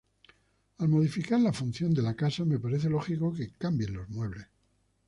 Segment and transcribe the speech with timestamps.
[0.79, 4.47] Al modificar la función de la casa, me parece lógico que cambien los muebles".